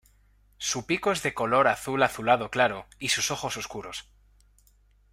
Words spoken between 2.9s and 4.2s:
y sus ojos oscuros.